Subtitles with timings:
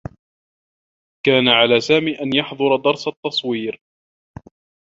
[1.25, 3.81] كان على سامي أن يحضر درس التّصوير.